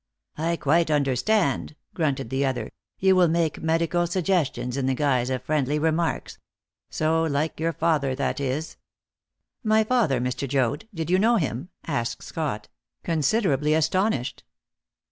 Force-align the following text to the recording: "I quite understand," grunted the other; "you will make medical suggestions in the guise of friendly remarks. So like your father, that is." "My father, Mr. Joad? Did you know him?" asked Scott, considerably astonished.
"I 0.39 0.55
quite 0.55 0.89
understand," 0.89 1.75
grunted 1.93 2.31
the 2.31 2.43
other; 2.43 2.71
"you 2.97 3.15
will 3.15 3.27
make 3.27 3.61
medical 3.61 4.07
suggestions 4.07 4.75
in 4.75 4.87
the 4.87 4.95
guise 4.95 5.29
of 5.29 5.43
friendly 5.43 5.77
remarks. 5.77 6.39
So 6.89 7.21
like 7.21 7.59
your 7.59 7.71
father, 7.73 8.15
that 8.15 8.39
is." 8.39 8.77
"My 9.63 9.83
father, 9.83 10.19
Mr. 10.19 10.47
Joad? 10.47 10.87
Did 10.91 11.11
you 11.11 11.19
know 11.19 11.35
him?" 11.35 11.69
asked 11.85 12.23
Scott, 12.23 12.67
considerably 13.03 13.75
astonished. 13.75 14.43